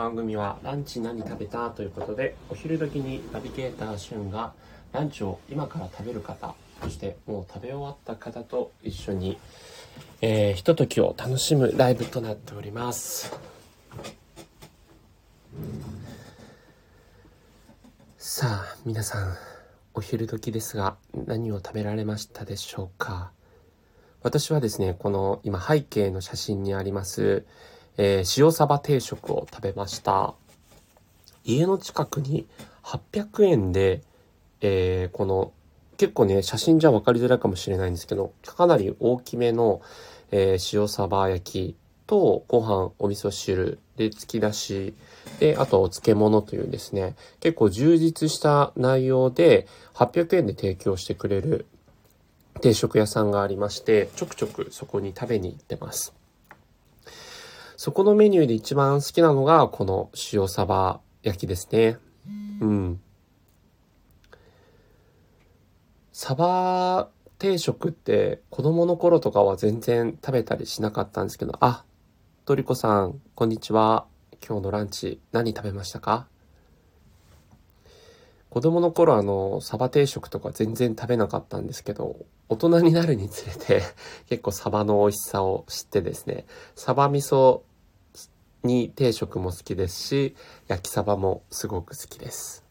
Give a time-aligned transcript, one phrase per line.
[0.00, 4.54] 番組はランチ何食べたということでお昼時にナビゲーターシュンが
[4.92, 9.36] ランチを今から食べる方そしてもう食べ終わった方と一緒に、
[10.22, 13.38] えー、ひとときを楽しむライブとなっております。
[18.16, 19.34] さあ皆さん
[19.92, 20.96] お昼時ですが
[21.26, 23.32] 何を食べられましたでしょうか？
[24.22, 27.44] 私はですねこの今背景の写真にあります
[28.02, 30.32] えー、塩サバ定食を食べました。
[31.44, 32.46] 家の近くに
[32.82, 34.00] 800円で、
[34.62, 35.52] えー、この
[35.98, 39.82] 結構ね、写真じゃ分かりづらいかもしれないんですけど、かなり大きめの、
[40.30, 44.94] えー、塩サバ焼きとご飯、お味噌汁で突き出し
[45.38, 51.66] で、あとお漬物というですね、結構充実した内容で800円で提供してくれる
[52.62, 56.14] 定食屋さんがありまして、ちょくちょくそこに食べに行ってます。
[57.82, 61.96] そこのメニューで一番好きなのが、この塩サバ焼きですね。
[62.60, 63.00] うん。
[66.12, 71.86] サバ定食って子供の頃とかは全然食べたりしなかったんですけど、あ、
[72.44, 74.04] トリコさん、こんにちは。
[74.46, 76.26] 今日のランチ何食べましたか？
[78.50, 82.16] 子供の頃あの、サバ定食とか全然食べなかったんですけど、
[82.50, 83.80] 大人になるにつれて
[84.28, 87.62] 結構サバの美味しさを知ってですね、サバ味噌
[88.62, 90.36] に定食も好きですし、
[90.68, 92.64] 焼きサバもすごく好きです。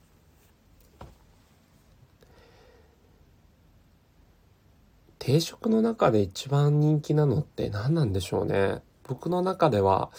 [5.17, 8.81] 定食の中で一番人気なのって何なんでしょうね。
[9.03, 10.11] 僕の中では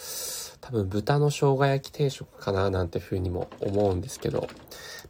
[0.61, 4.49] 多分豚の生姜焼き定食かななんてふうにも思うんですけど、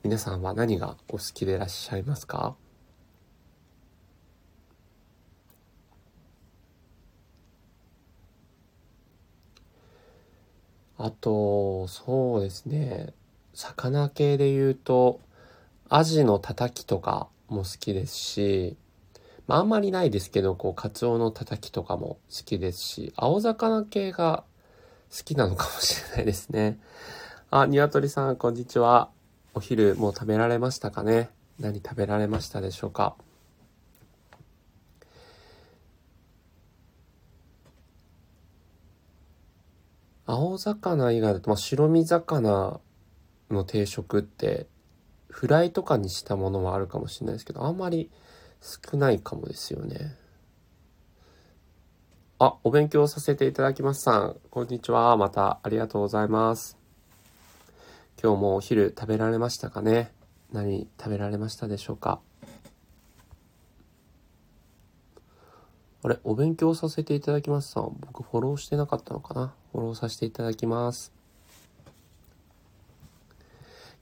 [0.03, 2.55] 皆さんは何がお好きでいらっしゃいますか？
[11.03, 13.15] あと、そうですね。
[13.55, 15.19] 魚系で言うと、
[15.89, 18.77] アジのたたきとかも好きですし、
[19.47, 24.45] まああんまりないですけど、こう、カツオのたたきとかも好きですし、青魚系が
[25.11, 26.79] 好きなのかもしれないですね。
[27.51, 29.09] あ、ニワトリさん、こんにちは。
[29.55, 31.31] お昼もう食べられましたかね？
[31.59, 33.17] 何食べられましたでしょうか？
[40.33, 42.81] 青魚以外だと、まあ、白身魚
[43.51, 44.69] の定食って、
[45.29, 48.11] フライとかにしたものもあるかもしれないですけど、あんまり
[48.61, 50.15] 少ないかもですよね。
[52.39, 54.37] あ、お勉強させていただきますさん。
[54.51, 55.17] こんにちは。
[55.17, 56.79] またありがとうございます。
[58.23, 60.13] 今日もお昼食べられましたかね？
[60.53, 62.21] 何食べられましたでしょうか？
[66.05, 67.97] あれ、お勉強させていただきますさん。
[68.01, 69.55] 僕フォローしてなかったのかな？
[69.73, 71.13] フォローさせていただきます。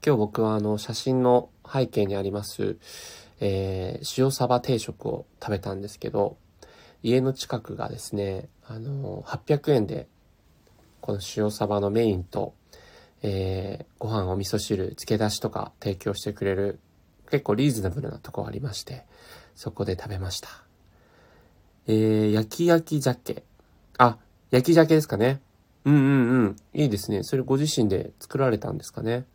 [0.05, 2.77] 今日僕はあの写真の背景にあります、
[3.41, 6.37] えー、塩サバ定食を食べたんですけど、
[7.03, 10.07] 家の近くがですね、あの、800円で、
[11.01, 12.53] この塩サバのメインと、
[13.21, 16.79] えー、ご飯、お味噌汁、漬け出しとか提供してくれる、
[17.29, 19.05] 結構リーズナブルなとこありまして、
[19.55, 20.49] そこで食べました。
[21.87, 23.43] えー、焼き焼き鮭。
[23.97, 24.17] あ、
[24.51, 25.41] 焼き鮭ですかね。
[25.85, 26.55] うんうんうん。
[26.73, 27.23] いいですね。
[27.23, 29.25] それご自身で作られたんですかね。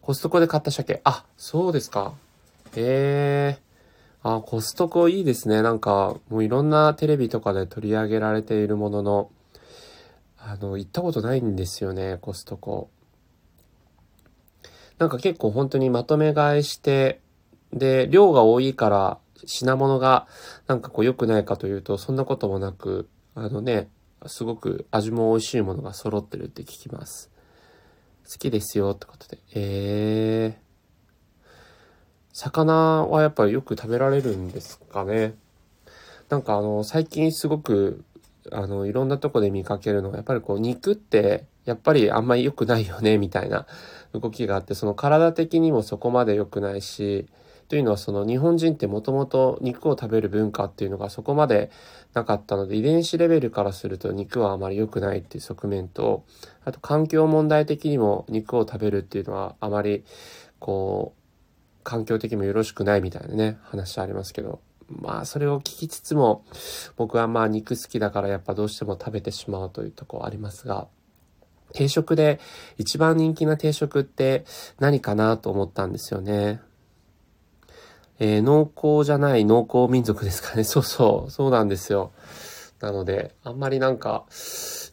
[0.00, 1.00] コストコで買った鮭。
[1.04, 2.14] あ、そうですか。
[2.74, 3.58] へえ。
[4.22, 5.62] あ、コストコいいですね。
[5.62, 9.30] なんか、もういろんなテレビとかで取り上げられているものの、
[10.38, 12.90] あの、行ったことないんですよね、コストコ。
[14.98, 17.20] なんか結構本当にまとめ買いして、
[17.72, 20.26] で、量が多いから品物が
[20.66, 23.88] なんかこう良くないかというと、そんなこともなく、あのね、
[24.26, 27.30] すごく味も美味しいものが揃ってるって聞きます。
[28.30, 29.38] 好きですよってことで。
[29.54, 30.70] えー。
[32.32, 35.34] 魚はやっぱりよく食べられるんですかね。
[36.28, 38.04] なんかあの、最近すごく、
[38.52, 43.66] あの、いろんなとこで見かけるのが、やっぱりこう、肉って、やっぱりあんまり良くないよね、みたいな
[44.12, 47.26] 動きがあって、その体的にもそこまで良くないし、
[47.70, 51.70] というのはその日本人ってもともと肉を食べる文化っていうのがそこまで
[52.14, 56.24] なかったので遺伝子レベルからすると肉はあまり良くないっていう側面と
[56.64, 60.04] あと環境問題的にも肉を食べるっていうのはあまり
[60.58, 66.44] こう環境的にもよろしくないみたいなね話ありますけどまあそれを聞きつつも
[66.96, 70.88] 僕はまあ肉好きだからやっぱどうしても食べてしまうというとこありますが
[71.72, 72.40] 定食で
[72.78, 74.44] 一番人気な定食って
[74.80, 76.60] 何かなと思ったんですよね。
[78.20, 80.62] えー、濃厚じゃない濃厚民族ですかね。
[80.64, 82.12] そうそう、そうなんですよ。
[82.80, 84.24] なので、あんまりなんか、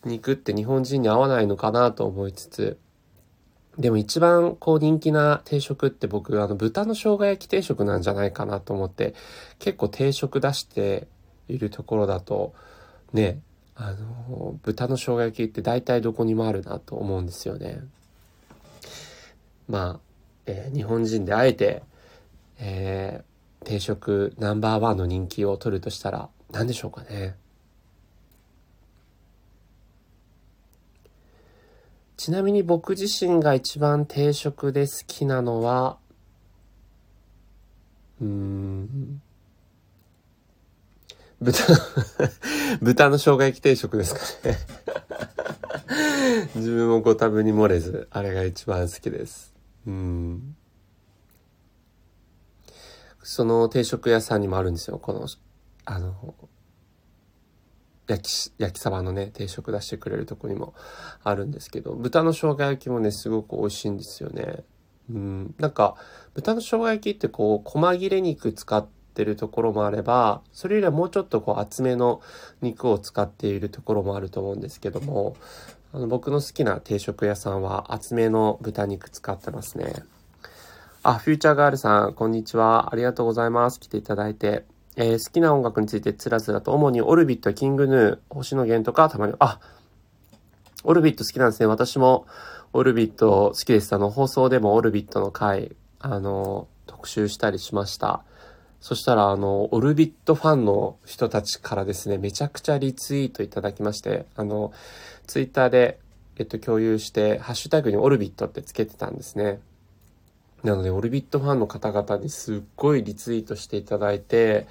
[0.05, 2.77] 肉って日本人に合わないのかなと思いつつ、
[3.77, 9.13] でも一番こう人気な定食って僕あの豚の生姜焼き定食なんじゃないかなと思って
[9.59, 11.07] 結構定食出して
[11.47, 12.55] いるところだと
[13.13, 13.39] ね
[13.75, 17.81] あの豚の生姜焼きって大体どこにもあるなと思うんですよね。
[19.69, 19.99] まあ、
[20.47, 21.83] えー、日本人であえて、
[22.59, 27.35] えー、定食ナンバーワンの人気を取るとしたら何でしょうかね。
[32.17, 35.99] ちなみに僕自身が一番定食で好きなのは、
[38.19, 39.21] うん、
[41.39, 41.61] 豚、
[42.81, 44.57] 豚の生姜焼き定食ですかね
[46.55, 49.53] 自分もご多分に漏れず、あれが一番好きです。
[49.85, 50.56] うん。
[53.27, 54.99] その定食屋さんにもあるんですよ。
[54.99, 55.27] この、
[55.83, 56.33] あの、
[58.07, 60.73] 焼き、焼きサバのね、定食出してくれるとこにも
[61.25, 64.63] あるんですけど、豚の生姜焼きもね、すごく美味しいんですよね。
[65.09, 65.55] うん。
[65.59, 65.97] なんか、
[66.35, 72.21] 豚の生姜焼きってこう、細切れ肉使ってるところもあれば、それよりはもうちょっとこう、厚めの
[72.61, 75.35] 肉を使っているところもあると思うんですけども、
[75.91, 79.95] あの、僕の好きな定食屋さんは厚めの豚肉使ってますね。
[81.03, 82.89] あ、フューチャーガールさん、こんにちは。
[82.91, 83.79] ありがとうございます。
[83.79, 84.65] 来ていただいて。
[84.95, 89.59] えー、好きな音楽についてつらつらと、主にオルビット、キングヌー、星野源とかたまに、あ、
[90.83, 91.67] オルビット好きなんですね。
[91.67, 92.25] 私も
[92.73, 93.93] オルビット好きです。
[93.93, 98.23] あの、放送でもオルビットの回、あの、特集したりしました。
[98.81, 104.73] そしたら、あの、オルビットファンの人たちからですね、めちゃくちゃリツイートいただきまして、あの、
[105.27, 105.99] ツイッターで、
[106.37, 109.59] えっと、共有して、ハッシュタグにオルビットってつけてたんですね。
[110.63, 114.67] なので、オルビットファンの方々にすっごいリツイートしていただいて、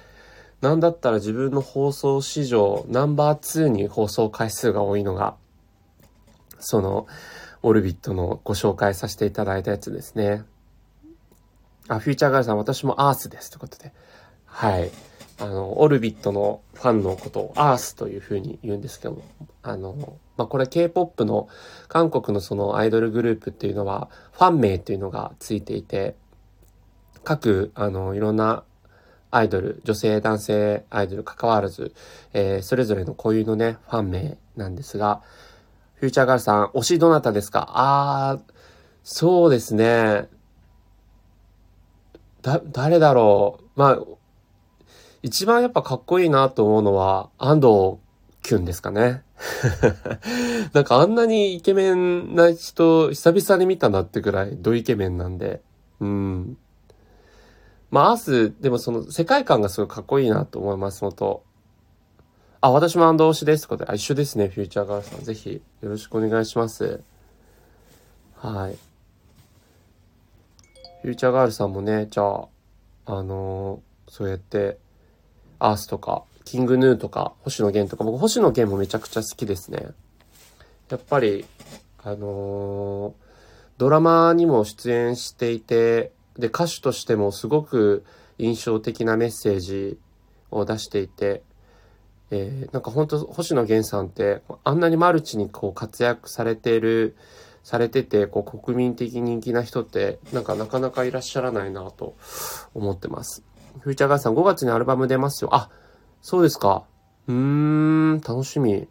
[0.61, 5.35] なんだったら自分の放送史上ナンバー2に放送回数が多いのが、
[6.59, 7.07] その、
[7.63, 10.43] オルビットのご紹介させていただいたやつですね。
[11.87, 13.49] あ、フューチャーガールさん、私もアースです。
[13.49, 13.93] ということで。
[14.45, 14.91] はい。
[15.39, 19.21] あの、オルビットのファンのことをアースというふうに言うんですけども、
[19.61, 21.47] あの、まあ、これ K-POP の
[21.87, 26.15] 韓国のそのアイドルグループっていうのは、ファン名っていうのがついていて、
[27.23, 28.63] 各、あの、いろんな
[29.29, 31.93] アイドル、女性、男性アイドル関わらず、
[32.33, 35.21] えー、それぞれの固有のね、ファン名なんですが、
[35.95, 37.69] フューチャーガールさん、推しどなたですか？
[37.73, 38.53] あー、
[39.03, 40.29] そうですね。
[42.41, 43.63] だ、誰だろう？
[43.75, 43.99] まあ、
[45.27, 47.97] 一番やっぱかっこいいなと思うのは、安藤
[48.43, 49.23] キュンですかね。
[50.71, 55.61] なんかあんなにイケメンな人、久々に見たなってくらいドイケメンなんで、
[55.99, 56.57] うん。
[57.91, 61.43] まあ、アース、でもその世界観がすごいかっこいいなと思いますのと、
[62.61, 63.67] あ、私も安藤推しです。
[63.67, 65.23] ということで、あ、一緒ですね、フューチャーガールさん。
[65.25, 67.01] ぜひ、よろしくお願いします。
[68.35, 68.77] はい。
[71.01, 72.47] フューチャーガールさんもね、じゃあ、
[73.05, 74.79] あのー、そうやって、
[75.59, 79.87] アースとか、キングヌーとか、星野源とか、僕、星野源もめちゃくちゃ好きですね。
[80.89, 81.45] やっぱり、
[82.03, 83.13] あのー、
[83.77, 88.05] ドラマにも出演していて、で、歌手としてもすごく
[88.37, 89.97] 印象的なメッセージ
[90.51, 91.41] を出していて、
[92.29, 97.15] えー、なんか本当星野源さんってあんなにマルチにこう活躍されている、
[97.63, 102.15] されてて、こう国民的人気な人ってなんかなかなかいらっしゃらないなと
[102.73, 103.43] 思ってます。
[103.79, 105.49] フューチャーガーさん5月にアルバム出ますよ。
[105.53, 105.69] あ、
[106.21, 106.85] そうですか。
[107.27, 108.87] うーん、楽しみ。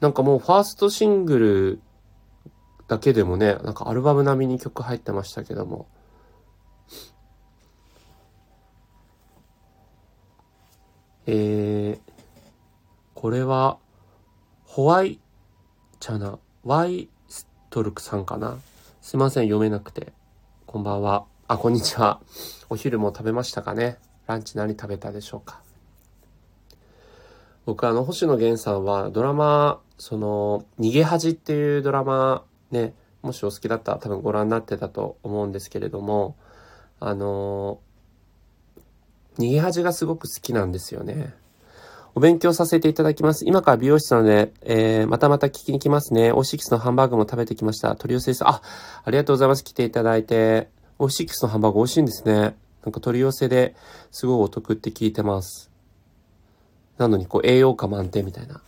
[0.00, 1.80] なんかもうファーストシングル
[2.88, 5.86] だけでもね、なんかアルバム並みに曲入ってましたけども。
[11.26, 12.12] えー、
[13.14, 13.78] これは、
[14.66, 15.20] ホワイ、
[15.98, 18.58] ちゃな、ワイストルクさんかな
[19.00, 20.12] すいません、読めなくて。
[20.66, 21.24] こんばんは。
[21.54, 22.20] あ、こんにちは。
[22.68, 23.98] お昼も食べましたかね？
[24.26, 25.60] ランチ何食べたでしょうか？
[27.64, 32.42] 僕あの、星野源さんはドラマ、その、逃げ恥っていうドラマ
[32.72, 32.92] ね、
[33.22, 36.34] もしお好きだったら多分ご覧になってたと思うんですけれども、
[36.98, 37.78] あの
[39.38, 41.34] 逃げ恥がすごく好きなんですよね。
[42.16, 43.44] お勉強させていただきます。
[43.46, 46.32] 今から美容室なので、えー、またまた聞きに来ますね。
[46.32, 47.94] オシックスのハンバーグも食べてきました。
[47.94, 48.44] 取り寄せです。
[48.44, 48.60] あ、
[49.04, 49.62] ありがとうございます。
[49.62, 50.73] 来ていただいて。
[50.98, 52.56] オーシックスのハンバーグ美味しいんですね。
[52.84, 53.74] なんか取り寄せで
[54.10, 55.70] すごいお得って聞いてます。
[56.98, 58.60] なのにこう栄養価満点みたいな。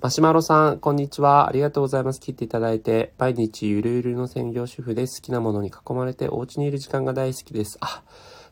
[0.00, 1.48] マシュマロさん、こんにちは。
[1.48, 2.20] ありがとうございます。
[2.20, 3.14] 切っていただいて。
[3.16, 7.78] 毎日ゆるゆるの専業主婦で好きなものに囲まれてお家にいる時間が大好きです。
[7.80, 8.02] あ、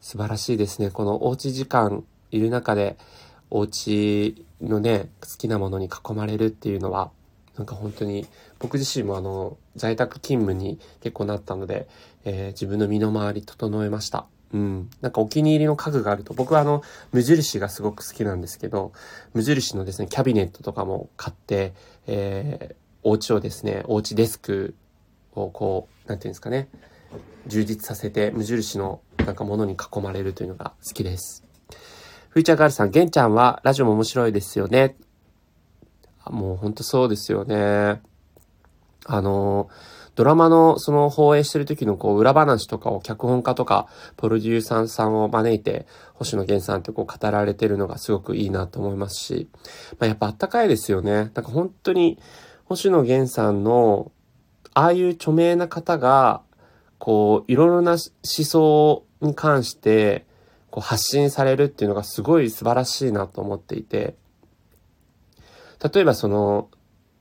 [0.01, 0.91] 素晴らしいですね。
[0.91, 2.97] このおうち時間いる中で、
[3.51, 7.11] お家のね、好きなものに囲まれるっていうのは、
[7.57, 8.27] なんか本当に、
[8.59, 11.89] 僕自身もあの、在宅勤務に結構なったので、
[12.25, 14.27] えー、自分の身の回り整えました。
[14.53, 14.91] うん。
[15.01, 18.93] なんかお気に入りの家具があると、僕はあの、無印がすごく好きなんですけど、
[19.35, 21.75] 無印のですね、キャビネットとかも買って、
[22.07, 24.75] えー、お家をですね、お家デスク
[25.35, 26.69] をこう、なんていうんですかね、
[27.47, 31.45] 充実させて、無印のなんか物に囲まれるというのが好きです。
[32.29, 34.97] フューチャーガールさん、ゲンちゃんはラジオも面白いですよね。
[36.31, 38.01] もうほんとそうですよね。
[39.07, 39.69] あの、
[40.15, 49.49] ドラマのその放映してる時のこう裏話とかを脚本家とかプロデューサーさんを招いて星野源さんってこう語られてるのがすごくいいなと思いますし、
[49.99, 51.13] まあ、やっぱあったかいですよね。
[51.13, 52.19] なんか本当に
[52.67, 54.13] 星野源さんの
[54.75, 56.43] ああいう著名な方が
[56.99, 60.27] こういろいろな思想に関して
[60.71, 64.17] こう発信されるっていうのがすごい素晴らしいなと思っていて、
[65.83, 66.69] 例えばその、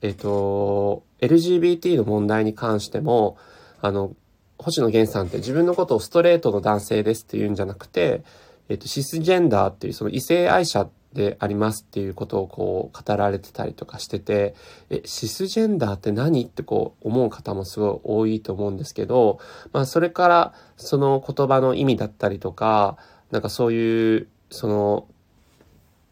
[0.02, 3.36] えっ、ー、と、LGBT の問題に関しても、
[3.80, 4.14] あの、
[4.58, 8.22] 星野源さんって自分のことをストレートの男性ですって言うんじゃなくて、
[8.68, 14.54] えっ、ー、と、シスジェンダーっていうその異性愛者でありますっていうことをこう語られてたりとかしてて、
[14.90, 19.38] え、シスジェンダーって何ってこう思う方もすごい多いと思うんですけど、
[19.72, 22.96] まあそれからその言葉の意味だったりとか、
[23.30, 25.06] なんかそういう、その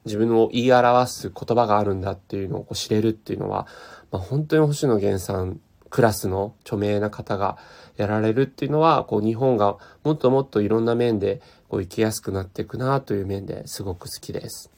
[0.05, 3.67] 自分を言い表す言葉があるんだっていうのをこう知れるっていうのは、
[4.11, 7.59] まあ、本当に星野源さんクラスの著名な方が
[7.97, 14.71] やられるっていうのは、こう日本がもっともっといろんな面でこう生きやすくなっていくなという面ですごく好きです。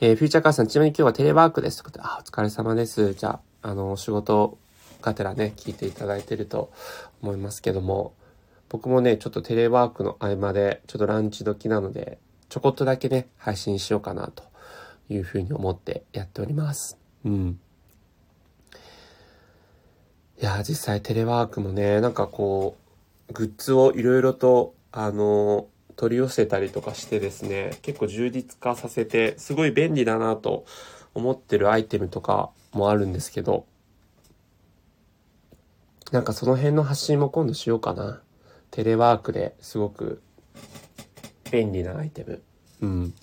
[0.00, 1.82] えー、フューチャーカーさん、ちなみに今日はテレワークです。
[1.82, 3.14] とかあ、お疲れ様です。
[3.14, 4.58] じゃあ、あの、仕事
[5.02, 6.72] がてらね、聞いていただいてると
[7.22, 8.14] 思いますけども、
[8.68, 12.18] 僕もね、ちょっとテレワークの合間で、ちょっとランチ時なので、
[12.50, 14.42] ちょこっとだけね、配信しようかなと
[15.08, 16.98] いうふうに思ってやっております。
[17.24, 17.60] うん。
[20.42, 22.76] いや、実際テレワークもね、なんかこ
[23.28, 30.64] う、グッズをいろいろと、あの、取り寄せたりとかしてですね、結構充実化させて、すごい便利だなと
[31.14, 33.64] 思ってるアイテムとかもあるんですけど、
[36.10, 38.20] なんかその辺の発信も今度しようかな。
[38.72, 40.20] テレワークですごく
[41.50, 42.42] 便利なアイテム。
[42.82, 43.14] うん。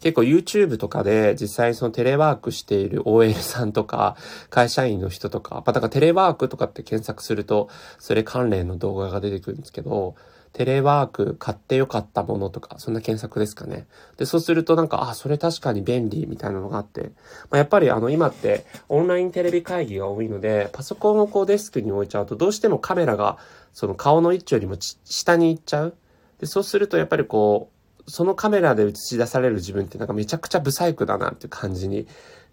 [0.00, 4.16] 結構 YouTube とかで実際そのテレワークしている OL さんとか
[4.50, 7.68] 会社員の人とか、まあ、だからテレワークとかって検索すると
[7.98, 10.14] それ関連の動画が出てくるんですけど、
[10.52, 13.86] テレワーク買ってよかったものとか、そんな検索ですかね。
[14.16, 17.08] で、そうするとなんか、あ、それ確かに便利みたいなのがあって、ま
[17.52, 23.38] あ、やっぱりあの今ってオンラインテレビ会議が多いので、パソコンをこうデスクに置いちゃうとどうしてもカメラが
[23.72, 25.96] その顔の位置よりも下に行っちゃう。
[26.38, 27.70] で、そうするとやっぱりこ
[28.06, 32.06] う、そのカメラで映し出される自分ってなんかめちゃくちゃブサイクだなっていう感じに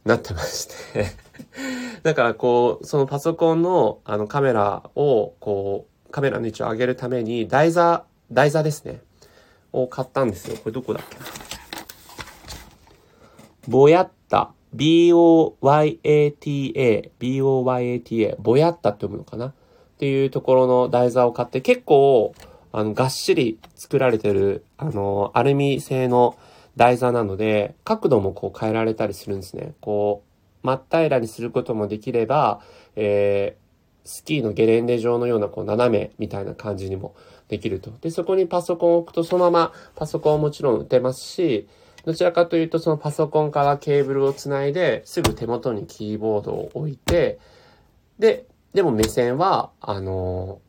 [0.04, 1.06] なってまして
[2.04, 9.02] だからこう、そのパソコンのあのカメラをこう、カメラの位置を上げるために台座、台座ですね。
[9.74, 10.56] を買ったんですよ。
[10.58, 11.26] これどこだっけな。
[13.68, 14.54] ボヤッタ。
[14.74, 15.92] B-O-Y-A-T-A。
[17.20, 18.36] B-O-Y-A-T-A。
[18.40, 19.54] ボヤッタって読むのかなっ
[19.98, 22.34] ていうところの台座を買って結構
[22.78, 26.38] あの、がっしり作られてる、あの、アルミ製の
[26.76, 29.74] 台座なので、角度もこう変えられたりするんですね。
[29.80, 30.24] こ
[30.64, 32.60] う、真っ平らにすることもできれば、
[32.98, 37.16] えー、スキーのゲレンデ状のようなこう斜めみたいな感じにも
[37.48, 37.94] できると。
[38.02, 41.70] で、そこにパソコンを置くとそのままパソコンはもちろん打てますし、
[42.04, 47.40] どちらかというとそのパソコンからケーブルをつないですぐ手元にキーボードを置いて、
[48.20, 50.60] で、でも目線は、あの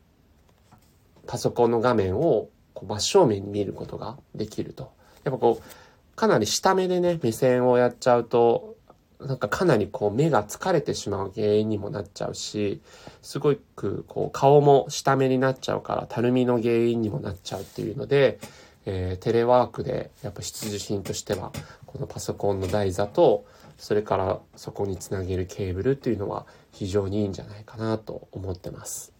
[1.27, 4.91] パソコンの画面をこう真正面に見ることができると。
[5.23, 8.75] やっぱこう、かなり下目でね、目線をやっちゃうと、
[9.19, 12.81] なんかかなりこう目が疲れてしまう原因にもなっちゃうし、
[13.21, 18.39] すごくこう顔も下目になっちゃうからたるみの原因にもなっちゃうっていうので、
[18.85, 21.51] えー、テレワークでやっぱ必需品としては
[21.87, 23.45] このパソコンの台座と
[23.77, 29.16] それからそこにつなげるケーブルっていうのは非常にいいんじゃないかなと思ってます。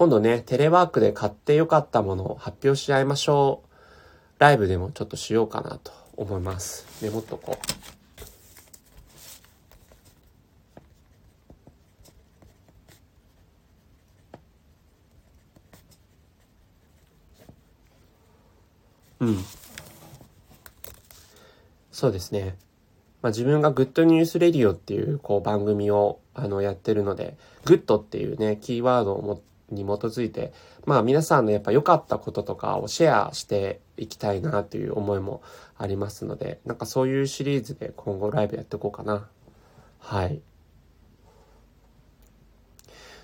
[0.00, 3.68] 今度ね、テレワークで買ってよかったものを発表し合いましょう。
[4.38, 6.86] ライブでもちょっとしようかなと思います。
[7.04, 7.58] メモっとこ
[19.20, 19.26] う。
[19.26, 19.36] うん。
[21.92, 22.56] そうですね。
[23.20, 30.52] まあ、自分がグッドニュースレディオっていうこう番組をあのやってるので、グッドっていうね、キーワードを持って、に基づいて、
[30.84, 35.42] まあ皆さんのやっぱ良かったこととかをシェアしていきたいなという思いも
[35.78, 39.28] ありますので、なんかそういうシリーズで今後ライブやっていこうかな。
[39.98, 40.40] はい。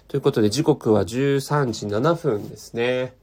[0.09, 3.15] ということで時刻は13時7分ですね。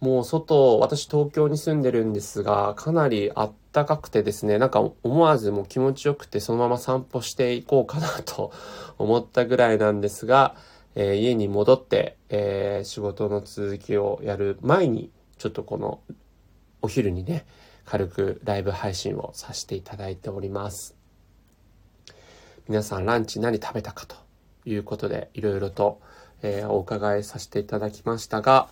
[0.00, 8.52] もう外、私東京に住んでるんですが、かなりあったかくてですね、なんか思わずもう気持ちよくてそのまま散歩していこうかなと
[8.98, 10.56] 思ったぐらいなんですが、
[10.94, 16.00] えー、家に戻って、えー、仕事の続きをやる前に、ちょっとこの
[16.82, 17.46] お昼にね、
[17.84, 20.96] 軽くライブ配信をさせていただいております。
[22.68, 24.16] 皆さんランチ何食べたかと
[24.64, 26.00] いうことで、いろいろと、
[26.42, 28.68] えー、お伺いさせていただきましたが、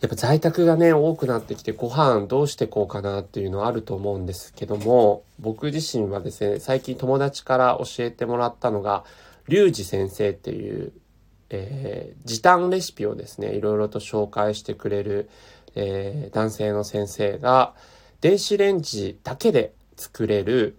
[0.00, 9.04] やっぱ在宅がね、多くなってきてご飯どうしてこうかなっていうのはあると思うんですけども、僕自身はですね、最近友達から教えてもらったのが、
[9.48, 10.92] リュウジ先生っていう、
[11.50, 15.30] えー、時短レシピをですね、いろいろと紹介してくれる、
[15.74, 17.74] えー、男性の先生が、
[18.20, 20.78] 電子レンジだけで作れる、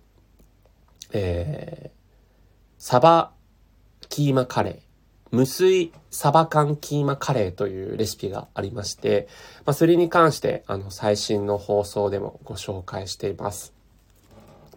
[1.13, 1.97] えー、
[2.77, 3.31] サバ
[4.09, 4.87] キーマカレー。
[5.29, 9.27] 無水サバ缶キーマカレーというレシピがありまして、
[9.65, 13.76] まあ、それに関して、あの、最新の放送でもご紹介しています。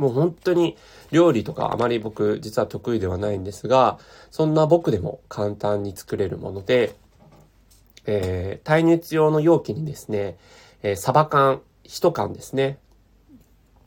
[0.00, 0.78] もう本当に
[1.10, 3.98] 料理とかあまり僕実は得意ではないんですが、
[4.30, 6.96] そんな僕でも簡単に作れるもので、
[8.06, 10.38] えー、耐熱用の容器にですね、
[10.82, 12.78] えー、サバ缶1缶ですね。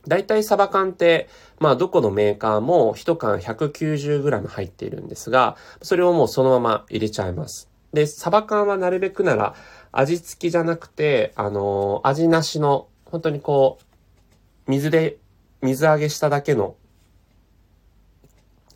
[0.06, 1.28] だいたいサバ缶って、
[1.58, 7.68] まあどこのメーカーも1缶 190g 入っているんですが、それをもうそのまま入れちゃいます。
[7.92, 9.56] で、サバ缶はなるべくなら
[9.90, 15.16] 味付きじゃなくて、あのー、味なしの、本当にこう、水で
[15.64, 16.76] 水揚げしただけの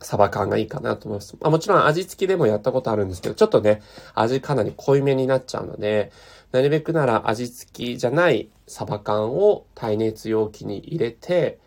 [0.00, 1.37] サバ缶がいいかなと思います。
[1.40, 3.83] まあ、もちろん味付きでもやったことあるんですけど、ちょっとね、
[4.14, 6.12] 味かなり濃いめになっちゃうので、
[6.52, 11.59] なるべくなら味付きじゃないサバ缶を耐熱容器に入れて、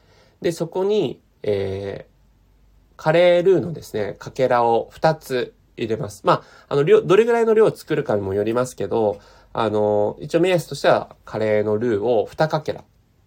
[0.41, 6.21] で、そこに、えー、カレールーのですね、かけらを2つ入れます。
[6.25, 9.19] まあ、あの、量、どれぐらいの量を作るかにもよりますけど、
[9.53, 12.83] あの、一応目安としてはカレーのルーを2かけら。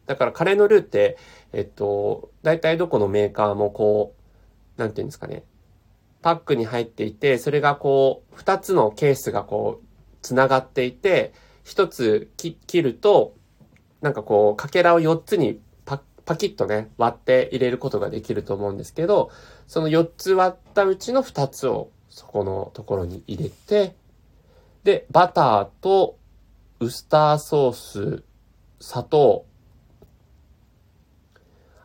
[0.06, 1.16] だからカレーのルーって、
[1.52, 4.14] えっと、大体どこのメーカーもこ
[4.76, 5.44] う、なんていうんですかね。
[6.22, 9.86] パックに入っていて、それがこう、二つのケースがこう、
[10.22, 11.32] つながっていて、
[11.64, 13.34] 一つ切ると、
[14.00, 19.30] なんかこう、かけらを四つにパパキッとね、割って入れることができると思うんですけど、
[19.66, 23.94] その四つ割ったうちの二つをそこのところに入れて、
[24.82, 26.18] で、バターと
[26.80, 28.24] ウスターソース、
[28.80, 29.46] 砂糖、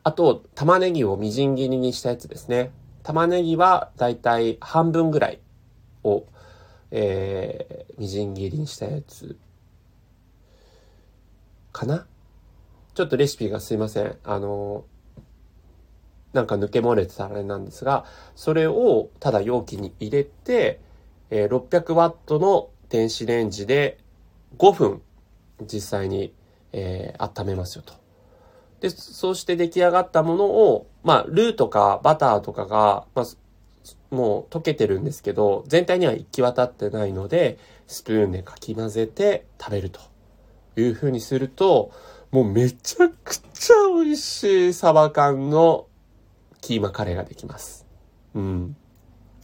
[0.03, 2.71] あと、玉ねぎをみじん切りにしたやつですね。
[3.03, 5.39] 玉ねぎはだいたい半分ぐらい
[6.03, 6.25] を、
[6.91, 9.37] えー、みじん切りにしたやつ
[11.71, 12.07] かな？
[12.93, 14.17] ちょっとレシピがすいません。
[14.23, 14.85] あの、
[16.33, 20.79] なんか抜け漏れてたあれなんですが、それをただ容器に入れて、
[21.29, 23.99] えー、600ワットの電子レンジで
[24.57, 25.01] 5分
[25.61, 26.33] 実際に、
[26.71, 27.98] えー、温めますよと。
[28.79, 33.25] で、そうして出来上がったものを、まあ、ルーとかバターとかが、まあ、
[34.15, 39.99] もう溶けてるんですけど、全体には行き渡ってないので、スプーンでかき混ぜて食べると
[40.77, 41.91] いう風にすると、
[42.31, 45.87] もうめちゃくちゃ美味しいサバ缶の
[46.61, 47.85] キーマカレーができます。
[48.35, 48.75] うん。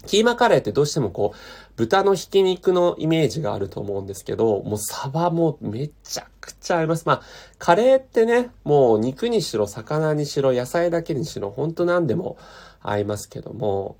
[0.06, 1.38] キーマカレーってどうしてもこう、
[1.76, 7.06] 豚のひき肉のイメージがあると思うんですけど、もうサバもめちゃくちゃ合います。
[7.06, 7.22] まあ、
[7.58, 12.38] カレーってね、もう肉にしろ、魚にしろ、野菜だけにしろ、ほんと何でも
[12.82, 13.98] 合いますけども、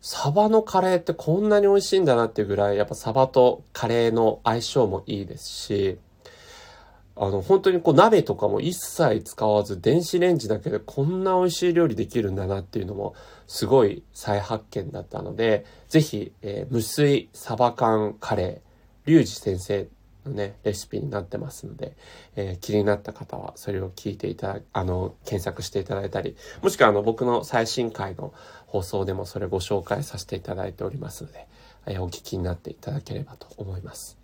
[0.00, 5.98] サバのカレーってこんなに美味しいんだなっていうぐらい、やっぱサバとカレーの相性もいいですし、
[7.20, 13.14] あの、本当にこう鍋とかも一切使わず電子レンジだけでこんな美味しい料理できるんだなっていうのも
[13.48, 18.58] すごい再発見だったので、ぜひ、えー、無水サバ缶カレー、
[19.06, 19.88] リュウジ先生
[20.26, 21.96] のね、レシピになってますので、
[22.36, 28.34] えー、気になった方はそれを聞いていただ、あの、検索していただいたり、もしくはあの、僕の最新回の
[28.66, 31.48] 放送でもそれご紹介させていただいておりますので、
[31.86, 34.18] えー、お聞きになっていただければと思います。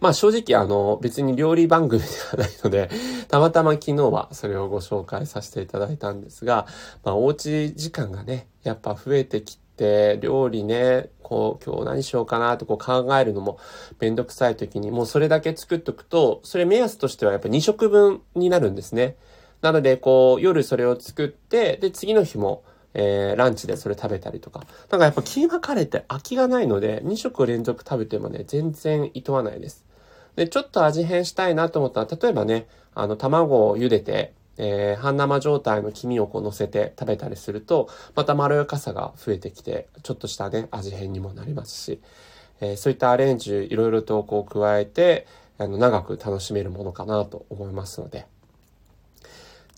[0.00, 2.90] まあ正直あの別に料理番組ではないので、
[3.28, 6.66] たまたま昨日はそれをご紹介させていただいたんですが、
[7.04, 13.58] まあおうち時間がね、やっぱ増えてきて、料理ね、こう今日何しようかなとこう考えるのも
[13.98, 19.16] めんどくさい時にもうそれだけ作っとくと、それ目安としてはやっぱ2食分になるんですね。
[19.60, 22.62] なのでこう夜それを作って、で次の日も
[22.94, 24.64] えー、ランチでそれ食べたりとか。
[24.90, 29.84] なんかやっぱキーマカレーって飽きがないので、2食連続食べてもね、全然厭わないです。
[30.36, 42.00] で、ちょっと味変したいなと思ったら、例えばね、あの、卵を茹でて、えー、半生状態の黄身をこう乗せて食べたりすると、またまろやかさが増えてきて、ちょっとしたね、味変にもなりますし、
[42.60, 45.26] えー、そういったアレンジいろいろとこう加えて、
[45.58, 48.26] あの、長く楽しめるものかなと思いますので、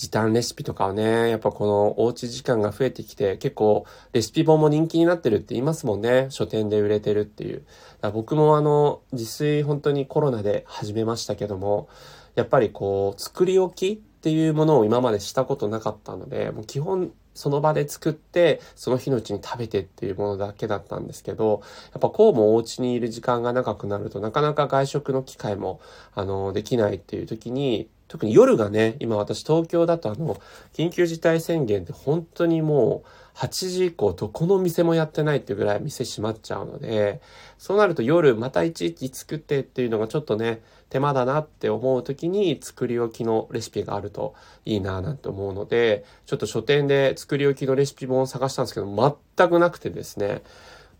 [0.02, 6.26] 時短レシピとかはね、やっぱこのおうち時間が増えてきて、結構レシピ本も人気になってるって言いますもんね。
[6.30, 7.64] 書店で売れてるっていう。
[8.12, 11.88] 僕もあの、自炊本当にコロナで始めましたけども、
[12.34, 21.62] やっぱりこう、作り置きっていうものを今までしたことなかったので、もう基本その場で作って、その日のうちに食べてっていうものだけだったんですけど、
[21.92, 25.80] やっぱこうもお家にいる時間が長くなるとなかなか外食の機会も、
[26.12, 30.38] あの、できないっていう時に、特に夜がね、今私東京だとあの、
[30.74, 37.22] 緊急事態宣言って本当にもう8時以降どこの店もやってないっていうぐらい店閉まっちゃうので、
[37.56, 44.34] そうなると夜またいちいち作ってっていうのがちょっとね、手間だなって思う時に作り置きのレシピがあると
[44.66, 50.42] いいなぁなんて思うので、ちょっと書店で作り置きのレシピ本を探したんですけど、全くなくてですね、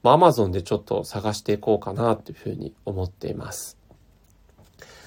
[0.03, 3.77] まあ、Amazon でちょっと探していこうかなっていうふうに思っています。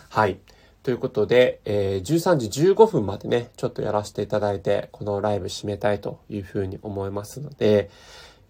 [0.10, 0.38] はい。
[0.86, 7.90] ということで、えー、13時15分までね、ちょっとやらせていただいて、このライブ締めたいというふうに思いますので、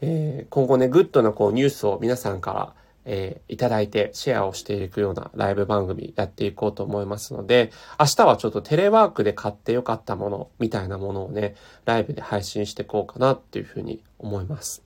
[0.01, 2.73] えー、今後ね、グッドなこうニュースを皆さんから、
[3.05, 14.83] えー、いただいてシェアをしていくようなライブ番組やっていこうと思いますので、明日はちょっとテレワークで買ってよかったものみたいなものをね、ライブで配信していこうかなっていうふうに思います。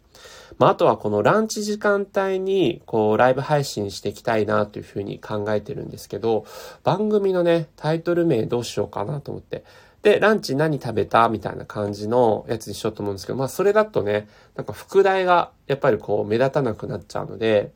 [0.57, 6.45] まあ、あとはこのランチ時間帯に、こう、ライブ配信していきたいなというふうに考えてるんですけど、
[6.83, 9.63] 番組のね、タイトル名どうしようかなと思って。
[10.01, 17.71] で、ランチ何食べたみたいな感じのやつにしようと思うんですけど、まあ、それだとね、なんか副題がやっぱりこう、目立たなくなっちゃうので、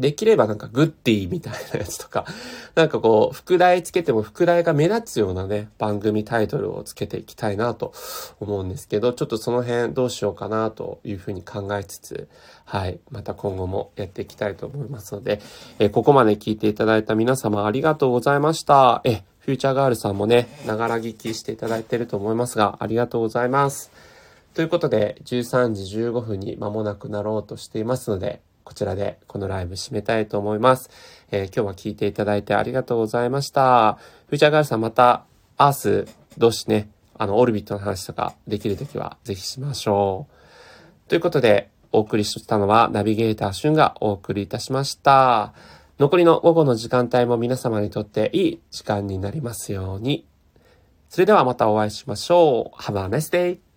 [0.00, 2.24] できればなんかグッディみたいなやつとか、
[2.74, 7.92] なんかこう、副題つけても副題が目立つようなね、番組タイトルをつけていきたいなと
[8.40, 12.28] 思うんですけど、ちょっとその辺どうしようかなというふうに考えつつ、
[12.64, 15.40] はい、また今後もやっていきたいと思いますので、
[15.78, 19.02] えー、ここまで聞いていただいた皆様ありがとうございました。
[19.04, 23.90] え、フューチャーガールさんもね、ながら聞きしていただいてると思いますが、ありがとうございます。
[24.54, 30.90] ということで、13時15分に間もなくなろうとしていますので、こちらでこのライブ締めたいと思います。
[31.32, 33.98] えー、今日は聞いていただいてありがとうございました。
[34.28, 35.24] フューチャーガールさんまた、
[35.56, 36.06] アース、
[36.38, 40.28] 同士ね、あの、オルビットの話とかできるときはぜひしましょ
[41.06, 41.08] う。
[41.08, 45.52] ということで、お送りしたのはナビゲーターシュンがお送りいたしました。
[45.98, 50.28] 残りの午後の時間帯も皆様にとっていい時間になりますように。
[51.08, 52.80] それではまたお会いしましょう。
[52.80, 53.69] Have a nice day!